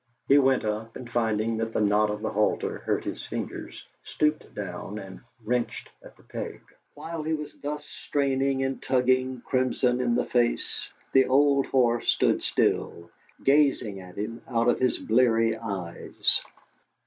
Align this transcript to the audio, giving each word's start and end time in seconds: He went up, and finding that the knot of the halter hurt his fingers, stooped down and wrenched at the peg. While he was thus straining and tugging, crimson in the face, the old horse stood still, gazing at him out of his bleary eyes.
He 0.27 0.39
went 0.39 0.65
up, 0.65 0.95
and 0.95 1.07
finding 1.07 1.57
that 1.57 1.73
the 1.73 1.79
knot 1.79 2.09
of 2.09 2.23
the 2.23 2.31
halter 2.31 2.79
hurt 2.79 3.03
his 3.03 3.23
fingers, 3.27 3.85
stooped 4.03 4.51
down 4.55 4.97
and 4.97 5.19
wrenched 5.45 5.89
at 6.01 6.17
the 6.17 6.23
peg. 6.23 6.59
While 6.95 7.21
he 7.21 7.33
was 7.35 7.53
thus 7.61 7.85
straining 7.85 8.63
and 8.63 8.81
tugging, 8.81 9.41
crimson 9.41 10.01
in 10.01 10.15
the 10.15 10.25
face, 10.25 10.91
the 11.11 11.27
old 11.27 11.67
horse 11.67 12.07
stood 12.07 12.41
still, 12.41 13.11
gazing 13.43 13.99
at 13.99 14.17
him 14.17 14.41
out 14.47 14.67
of 14.67 14.79
his 14.79 14.97
bleary 14.97 15.55
eyes. 15.55 16.41